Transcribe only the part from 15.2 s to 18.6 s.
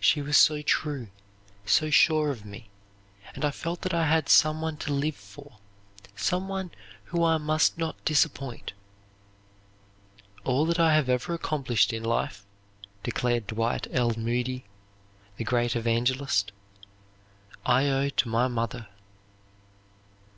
the great evangelist, "I owe to my